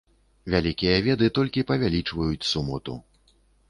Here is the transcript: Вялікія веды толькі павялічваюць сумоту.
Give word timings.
Вялікія 0.53 0.95
веды 1.09 1.29
толькі 1.37 1.67
павялічваюць 1.69 2.49
сумоту. 2.57 3.01